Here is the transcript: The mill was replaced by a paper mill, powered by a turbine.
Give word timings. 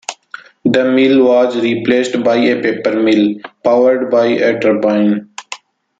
The 0.65 0.83
mill 0.83 1.23
was 1.25 1.55
replaced 1.61 2.23
by 2.23 2.37
a 2.37 2.59
paper 2.59 2.99
mill, 2.99 3.35
powered 3.63 4.09
by 4.09 4.25
a 4.29 4.59
turbine. 4.59 5.29